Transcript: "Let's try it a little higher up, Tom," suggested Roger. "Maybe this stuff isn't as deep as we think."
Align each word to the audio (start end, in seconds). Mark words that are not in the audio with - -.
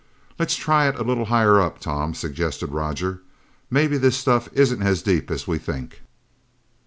"Let's 0.39 0.55
try 0.55 0.87
it 0.87 0.95
a 0.97 1.03
little 1.03 1.25
higher 1.25 1.59
up, 1.61 1.79
Tom," 1.79 2.15
suggested 2.15 2.71
Roger. 2.71 3.21
"Maybe 3.69 3.99
this 3.99 4.17
stuff 4.17 4.49
isn't 4.53 4.81
as 4.81 5.03
deep 5.03 5.29
as 5.29 5.45
we 5.45 5.59
think." 5.59 6.01